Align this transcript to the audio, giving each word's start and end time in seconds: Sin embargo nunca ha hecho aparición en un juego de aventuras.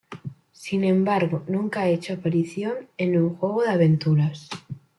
Sin 0.53 0.83
embargo 0.83 1.43
nunca 1.47 1.81
ha 1.81 1.89
hecho 1.89 2.15
aparición 2.15 2.89
en 2.97 3.21
un 3.21 3.35
juego 3.35 3.61
de 3.61 3.69
aventuras. 3.69 4.49